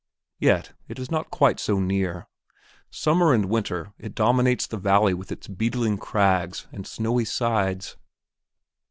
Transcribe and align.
Yet 0.39 0.73
it 0.87 0.97
is 0.97 1.11
not 1.11 1.29
quite 1.29 1.59
so 1.59 1.77
near. 1.79 2.27
Summer 2.89 3.33
and 3.35 3.45
winter 3.45 3.93
it 3.99 4.15
dominates 4.15 4.65
the 4.65 4.77
valley 4.77 5.13
with 5.13 5.31
its 5.31 5.47
beetling 5.47 5.99
crags 5.99 6.65
and 6.73 6.87
snowy 6.87 7.25
sides. 7.25 7.97